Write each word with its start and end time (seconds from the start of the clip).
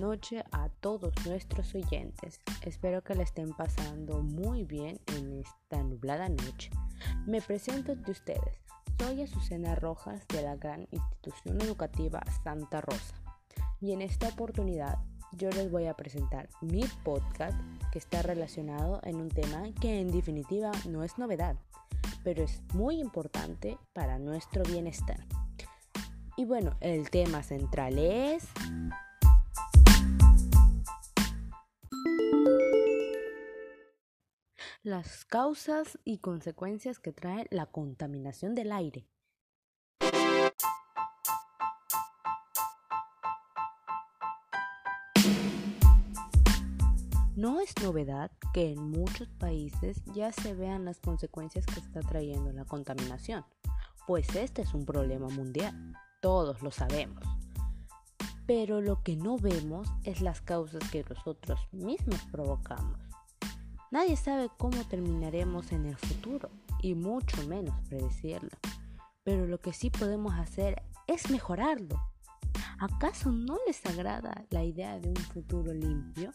noche 0.00 0.44
a 0.50 0.68
todos 0.80 1.12
nuestros 1.24 1.74
oyentes. 1.74 2.40
Espero 2.62 3.02
que 3.02 3.14
la 3.14 3.22
estén 3.22 3.52
pasando 3.52 4.20
muy 4.20 4.64
bien 4.64 4.98
en 5.16 5.32
esta 5.32 5.82
nublada 5.84 6.28
noche. 6.28 6.70
Me 7.26 7.40
presento 7.40 7.92
ante 7.92 8.10
ustedes. 8.10 8.60
Soy 8.98 9.22
Azucena 9.22 9.74
Rojas 9.76 10.26
de 10.28 10.42
la 10.42 10.56
gran 10.56 10.88
institución 10.90 11.60
educativa 11.60 12.20
Santa 12.42 12.80
Rosa. 12.80 13.14
Y 13.80 13.92
en 13.92 14.02
esta 14.02 14.28
oportunidad 14.28 14.98
yo 15.32 15.48
les 15.50 15.70
voy 15.70 15.86
a 15.86 15.94
presentar 15.94 16.48
mi 16.60 16.84
podcast 17.04 17.56
que 17.92 17.98
está 17.98 18.22
relacionado 18.22 19.00
en 19.04 19.16
un 19.16 19.28
tema 19.28 19.62
que 19.80 20.00
en 20.00 20.10
definitiva 20.10 20.72
no 20.88 21.04
es 21.04 21.18
novedad, 21.18 21.56
pero 22.24 22.42
es 22.42 22.62
muy 22.74 23.00
importante 23.00 23.78
para 23.92 24.18
nuestro 24.18 24.64
bienestar. 24.64 25.24
Y 26.36 26.46
bueno, 26.46 26.76
el 26.80 27.10
tema 27.10 27.42
central 27.44 27.98
es... 27.98 28.48
Las 34.82 35.24
causas 35.24 35.98
y 36.04 36.18
consecuencias 36.18 36.98
que 36.98 37.12
trae 37.12 37.46
la 37.50 37.66
contaminación 37.66 38.54
del 38.54 38.72
aire. 38.72 39.06
No 47.36 47.60
es 47.60 47.74
novedad 47.82 48.30
que 48.52 48.72
en 48.72 48.90
muchos 48.90 49.28
países 49.30 50.02
ya 50.14 50.32
se 50.32 50.54
vean 50.54 50.84
las 50.84 51.00
consecuencias 51.00 51.64
que 51.66 51.80
está 51.80 52.00
trayendo 52.00 52.52
la 52.52 52.64
contaminación, 52.64 53.44
pues 54.06 54.34
este 54.36 54.62
es 54.62 54.74
un 54.74 54.84
problema 54.84 55.28
mundial 55.28 55.94
todos 56.22 56.62
lo 56.62 56.70
sabemos. 56.70 57.22
Pero 58.46 58.80
lo 58.80 59.02
que 59.02 59.16
no 59.16 59.36
vemos 59.36 59.88
es 60.04 60.22
las 60.22 60.40
causas 60.40 60.88
que 60.90 61.04
nosotros 61.08 61.60
mismos 61.72 62.20
provocamos. 62.30 63.11
Nadie 63.92 64.16
sabe 64.16 64.48
cómo 64.56 64.82
terminaremos 64.84 65.70
en 65.70 65.84
el 65.84 65.96
futuro 65.98 66.48
y 66.80 66.94
mucho 66.94 67.46
menos 67.46 67.78
predecirlo. 67.90 68.48
Pero 69.22 69.46
lo 69.46 69.60
que 69.60 69.74
sí 69.74 69.90
podemos 69.90 70.32
hacer 70.32 70.82
es 71.06 71.30
mejorarlo. 71.30 72.00
¿Acaso 72.78 73.30
no 73.30 73.58
les 73.66 73.84
agrada 73.84 74.46
la 74.48 74.64
idea 74.64 74.98
de 74.98 75.10
un 75.10 75.16
futuro 75.16 75.74
limpio 75.74 76.32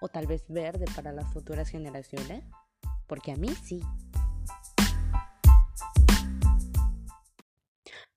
o 0.00 0.06
tal 0.06 0.28
vez 0.28 0.44
verde 0.46 0.84
para 0.94 1.10
las 1.10 1.32
futuras 1.32 1.68
generaciones? 1.68 2.44
Porque 3.08 3.32
a 3.32 3.36
mí 3.36 3.48
sí. 3.48 3.82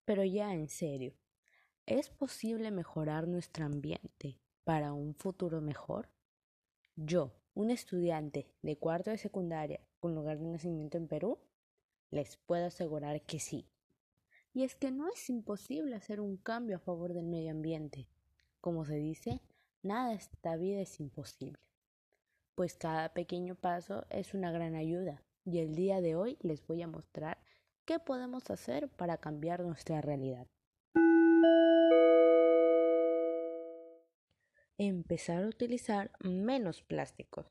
Pero 0.06 0.24
ya 0.24 0.54
en 0.54 0.70
serio, 0.70 1.16
¿es 1.88 2.10
posible 2.10 2.70
mejorar 2.70 3.28
nuestro 3.28 3.66
ambiente 3.66 4.40
para 4.64 4.94
un 4.94 5.16
futuro 5.16 5.60
mejor? 5.60 6.08
Yo, 6.96 7.32
un 7.56 7.72
estudiante 7.72 8.48
de 8.62 8.78
cuarto 8.78 9.10
de 9.10 9.18
secundaria 9.18 9.80
con 10.00 10.14
lugar 10.14 10.38
de 10.38 10.46
nacimiento 10.46 10.98
en 10.98 11.08
Perú, 11.08 11.40
les 12.12 12.38
puedo 12.38 12.68
asegurar 12.68 13.20
que 13.24 13.40
sí. 13.40 13.66
Y 14.54 14.64
es 14.64 14.76
que 14.76 14.92
no 14.92 15.10
es 15.10 15.30
imposible 15.30 15.96
hacer 15.96 16.22
un 16.22 16.38
cambio 16.38 16.76
a 16.76 16.80
favor 16.80 17.14
del 17.14 17.26
medio 17.26 17.50
ambiente. 17.52 18.08
Como 18.62 18.86
se 18.86 18.96
dice, 18.96 19.42
nada 19.82 20.14
esta 20.14 20.56
vida 20.56 20.82
es 20.82 21.00
imposible. 21.00 21.60
Pues 22.54 22.76
cada 22.76 23.14
pequeño 23.14 23.56
paso 23.56 24.06
es 24.12 24.36
una 24.36 24.52
gran 24.52 24.76
ayuda 24.76 25.24
y 25.44 25.58
el 25.60 25.74
día 25.76 26.00
de 26.02 26.16
hoy 26.16 26.38
les 26.42 26.66
voy 26.68 26.84
a 26.84 26.88
mostrar 26.88 27.40
¿Qué 27.86 28.00
podemos 28.00 28.50
hacer 28.50 28.90
para 28.90 29.18
cambiar 29.18 29.62
nuestra 29.62 30.02
realidad? 30.02 30.48
Empezar 34.78 35.42
a 35.42 35.48
utilizar 35.48 36.12
menos 36.20 36.84
plásticos. 36.84 37.46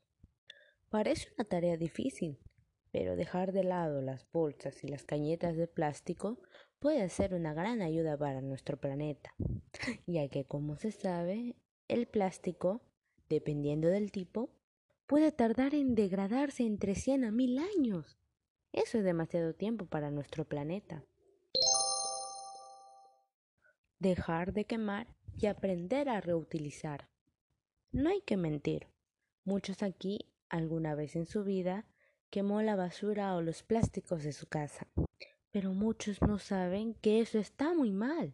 Parece 0.91 1.29
una 1.35 1.45
tarea 1.45 1.75
difícil, 1.75 2.37
pero 2.91 3.15
dejar 3.15 3.51
de 3.51 3.63
lado 3.63 4.03
las 4.03 4.29
bolsas 4.31 4.83
y 4.83 4.87
las 4.89 5.05
cañetas 5.05 5.57
de 5.57 5.65
plástico 5.65 6.39
puede 6.77 7.09
ser 7.09 7.33
una 7.33 7.55
gran 7.55 7.81
ayuda 7.81 8.15
para 8.15 8.41
nuestro 8.41 8.79
planeta, 8.79 9.33
ya 10.05 10.29
que 10.29 10.45
como 10.45 10.77
se 10.77 10.91
sabe, 10.91 11.55
el 11.87 12.07
plástico, 12.07 12.83
dependiendo 13.27 13.87
del 13.87 14.11
tipo, 14.11 14.51
puede 15.07 15.31
tardar 15.31 15.73
en 15.73 15.95
degradarse 15.95 16.63
entre 16.63 16.93
100 16.93 17.23
a 17.23 17.31
1000 17.31 17.57
años. 17.57 18.19
Eso 18.71 18.99
es 18.99 19.03
demasiado 19.03 19.55
tiempo 19.55 19.87
para 19.87 20.11
nuestro 20.11 20.45
planeta. 20.45 21.03
Dejar 23.97 24.53
de 24.53 24.65
quemar 24.65 25.07
y 25.39 25.47
aprender 25.47 26.07
a 26.07 26.21
reutilizar. 26.21 27.09
No 27.95 28.09
hay 28.09 28.19
que 28.19 28.35
mentir. 28.35 28.89
Muchos 29.45 29.81
aquí, 29.81 30.19
alguna 30.49 30.95
vez 30.95 31.15
en 31.15 31.25
su 31.25 31.45
vida, 31.45 31.85
quemó 32.29 32.61
la 32.61 32.75
basura 32.75 33.33
o 33.37 33.41
los 33.41 33.63
plásticos 33.63 34.21
de 34.23 34.33
su 34.33 34.47
casa. 34.47 34.89
Pero 35.51 35.71
muchos 35.71 36.21
no 36.21 36.37
saben 36.37 36.95
que 36.95 37.21
eso 37.21 37.39
está 37.39 37.73
muy 37.73 37.93
mal. 37.93 38.33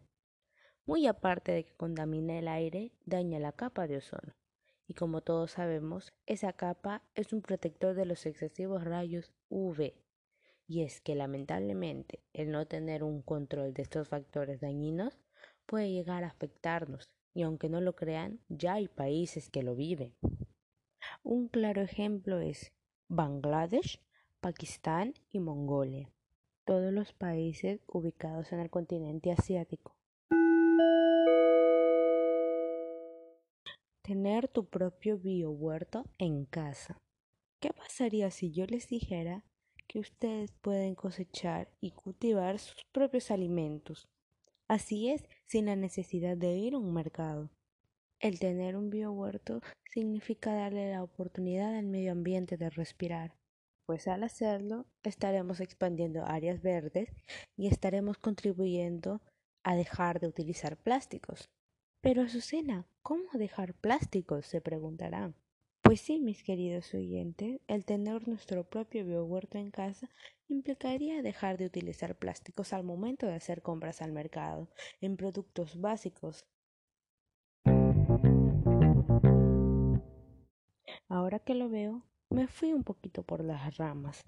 Muy 0.84 1.06
aparte 1.06 1.52
de 1.52 1.64
que 1.64 1.76
contamina 1.76 2.40
el 2.40 2.48
aire, 2.48 2.90
daña 3.06 3.38
la 3.38 3.52
capa 3.52 3.86
de 3.86 3.98
ozono. 3.98 4.34
Y 4.88 4.94
como 4.94 5.20
todos 5.20 5.52
sabemos, 5.52 6.12
esa 6.26 6.52
capa 6.54 7.04
es 7.14 7.32
un 7.32 7.40
protector 7.40 7.94
de 7.94 8.06
los 8.06 8.26
excesivos 8.26 8.82
rayos 8.82 9.32
UV 9.48 9.92
y 10.66 10.82
es 10.82 11.00
que 11.00 11.14
lamentablemente 11.14 12.24
el 12.32 12.50
no 12.50 12.66
tener 12.66 13.04
un 13.04 13.22
control 13.22 13.74
de 13.74 13.82
estos 13.82 14.08
factores 14.08 14.60
dañinos 14.60 15.20
puede 15.66 15.92
llegar 15.92 16.24
a 16.24 16.28
afectarnos 16.30 17.12
y 17.34 17.42
aunque 17.42 17.68
no 17.68 17.80
lo 17.80 17.94
crean, 17.94 18.40
ya 18.48 18.74
hay 18.74 18.88
países 18.88 19.50
que 19.50 19.62
lo 19.62 19.74
viven. 19.74 20.14
Un 21.22 21.48
claro 21.48 21.82
ejemplo 21.82 22.40
es 22.40 22.72
Bangladesh, 23.08 24.00
Pakistán 24.40 25.14
y 25.30 25.40
Mongolia, 25.40 26.10
todos 26.64 26.92
los 26.92 27.12
países 27.12 27.80
ubicados 27.86 28.52
en 28.52 28.60
el 28.60 28.70
continente 28.70 29.32
asiático. 29.32 29.96
Tener 34.02 34.48
tu 34.48 34.66
propio 34.66 35.18
biohuerto 35.18 36.04
en 36.18 36.44
casa. 36.44 37.00
¿Qué 37.60 37.72
pasaría 37.72 38.30
si 38.30 38.50
yo 38.50 38.66
les 38.66 38.88
dijera 38.88 39.44
que 39.92 39.98
ustedes 39.98 40.50
pueden 40.62 40.94
cosechar 40.94 41.68
y 41.82 41.90
cultivar 41.90 42.58
sus 42.58 42.82
propios 42.92 43.30
alimentos. 43.30 44.08
Así 44.72 45.10
es, 45.10 45.28
sin 45.44 45.66
la 45.66 45.76
necesidad 45.76 46.34
de 46.34 46.56
ir 46.56 46.72
a 46.72 46.78
un 46.78 46.94
mercado. 46.94 47.50
El 48.20 48.38
tener 48.38 48.74
un 48.74 48.88
biohuerto 48.88 49.60
significa 49.84 50.54
darle 50.54 50.90
la 50.90 51.02
oportunidad 51.02 51.76
al 51.76 51.84
medio 51.84 52.12
ambiente 52.12 52.56
de 52.56 52.70
respirar, 52.70 53.36
pues 53.84 54.08
al 54.08 54.22
hacerlo 54.22 54.86
estaremos 55.02 55.60
expandiendo 55.60 56.24
áreas 56.24 56.62
verdes 56.62 57.10
y 57.54 57.66
estaremos 57.66 58.16
contribuyendo 58.16 59.20
a 59.62 59.76
dejar 59.76 60.20
de 60.20 60.28
utilizar 60.28 60.78
plásticos. 60.78 61.50
Pero 62.00 62.22
Azucena, 62.22 62.86
¿cómo 63.02 63.28
dejar 63.34 63.74
plásticos? 63.74 64.46
se 64.46 64.62
preguntarán. 64.62 65.34
Pues 65.92 66.00
sí, 66.00 66.20
mis 66.20 66.42
queridos 66.42 66.94
oyentes, 66.94 67.60
el 67.66 67.84
tener 67.84 68.26
nuestro 68.26 68.64
propio 68.64 69.04
biohuerto 69.04 69.58
en 69.58 69.70
casa 69.70 70.08
implicaría 70.48 71.20
dejar 71.20 71.58
de 71.58 71.66
utilizar 71.66 72.16
plásticos 72.16 72.72
al 72.72 72.82
momento 72.82 73.26
de 73.26 73.34
hacer 73.34 73.60
compras 73.60 74.00
al 74.00 74.10
mercado, 74.10 74.70
en 75.02 75.18
productos 75.18 75.78
básicos. 75.78 76.46
Ahora 81.10 81.40
que 81.40 81.54
lo 81.54 81.68
veo, 81.68 82.06
me 82.30 82.48
fui 82.48 82.72
un 82.72 82.84
poquito 82.84 83.22
por 83.22 83.44
las 83.44 83.76
ramas. 83.76 84.22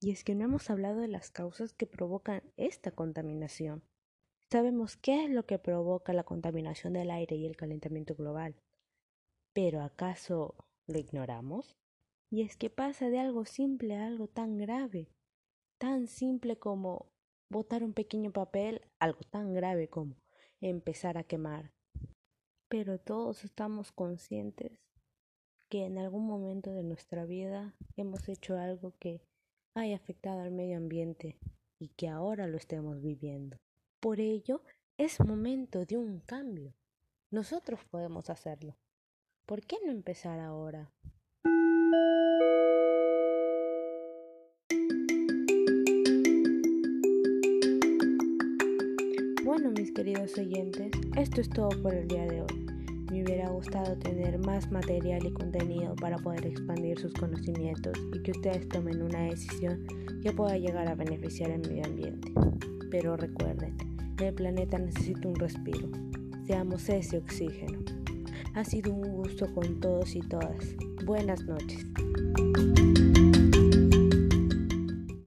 Y 0.00 0.10
es 0.10 0.24
que 0.24 0.34
no 0.34 0.46
hemos 0.46 0.70
hablado 0.70 1.00
de 1.00 1.08
las 1.08 1.30
causas 1.30 1.74
que 1.74 1.86
provocan 1.86 2.42
esta 2.56 2.92
contaminación. 2.92 3.82
Sabemos 4.50 4.96
qué 4.96 5.26
es 5.26 5.30
lo 5.30 5.44
que 5.44 5.58
provoca 5.58 6.14
la 6.14 6.24
contaminación 6.24 6.94
del 6.94 7.10
aire 7.10 7.36
y 7.36 7.44
el 7.44 7.58
calentamiento 7.58 8.14
global. 8.14 8.56
Pero 9.52 9.82
¿acaso 9.82 10.54
lo 10.88 10.98
ignoramos. 10.98 11.76
Y 12.30 12.42
es 12.42 12.56
que 12.56 12.68
pasa 12.68 13.08
de 13.08 13.20
algo 13.20 13.44
simple 13.44 13.96
a 13.96 14.06
algo 14.06 14.26
tan 14.26 14.58
grave, 14.58 15.08
tan 15.78 16.08
simple 16.08 16.58
como 16.58 17.06
botar 17.50 17.82
un 17.82 17.94
pequeño 17.94 18.32
papel, 18.32 18.82
algo 18.98 19.20
tan 19.30 19.54
grave 19.54 19.88
como 19.88 20.16
empezar 20.60 21.16
a 21.16 21.24
quemar. 21.24 21.72
Pero 22.68 22.98
todos 22.98 23.44
estamos 23.44 23.92
conscientes 23.92 24.82
que 25.70 25.84
en 25.84 25.98
algún 25.98 26.26
momento 26.26 26.72
de 26.72 26.82
nuestra 26.82 27.24
vida 27.24 27.74
hemos 27.96 28.28
hecho 28.28 28.58
algo 28.58 28.94
que 28.98 29.22
haya 29.74 29.96
afectado 29.96 30.40
al 30.40 30.50
medio 30.50 30.76
ambiente 30.76 31.38
y 31.78 31.88
que 31.88 32.08
ahora 32.08 32.46
lo 32.46 32.56
estemos 32.56 33.00
viviendo. 33.00 33.58
Por 34.00 34.20
ello, 34.20 34.62
es 34.98 35.20
momento 35.20 35.84
de 35.84 35.96
un 35.96 36.20
cambio. 36.20 36.74
Nosotros 37.30 37.80
podemos 37.90 38.30
hacerlo. 38.30 38.76
¿Por 39.48 39.62
qué 39.62 39.78
no 39.82 39.90
empezar 39.90 40.40
ahora? 40.40 40.90
Bueno, 49.42 49.70
mis 49.70 49.90
queridos 49.92 50.36
oyentes, 50.36 50.90
esto 51.16 51.40
es 51.40 51.48
todo 51.48 51.70
por 51.82 51.94
el 51.94 52.06
día 52.08 52.26
de 52.26 52.42
hoy. 52.42 52.66
Me 53.10 53.24
hubiera 53.24 53.48
gustado 53.48 53.96
tener 53.96 54.38
más 54.38 54.70
material 54.70 55.24
y 55.24 55.32
contenido 55.32 55.96
para 55.96 56.18
poder 56.18 56.44
expandir 56.44 56.98
sus 56.98 57.14
conocimientos 57.14 57.94
y 58.14 58.22
que 58.22 58.32
ustedes 58.32 58.68
tomen 58.68 59.00
una 59.00 59.30
decisión 59.30 59.86
que 60.22 60.30
pueda 60.30 60.58
llegar 60.58 60.88
a 60.88 60.94
beneficiar 60.94 61.52
el 61.52 61.60
medio 61.60 61.86
ambiente. 61.86 62.34
Pero 62.90 63.16
recuerden, 63.16 63.78
el 64.20 64.34
planeta 64.34 64.76
necesita 64.76 65.26
un 65.26 65.36
respiro. 65.36 65.88
Seamos 66.46 66.86
ese 66.90 67.16
oxígeno. 67.16 67.97
Ha 68.58 68.64
sido 68.64 68.92
un 68.92 69.12
gusto 69.12 69.46
con 69.54 69.78
todos 69.78 70.16
y 70.16 70.20
todas. 70.20 70.74
Buenas 71.04 71.44
noches. 71.44 71.86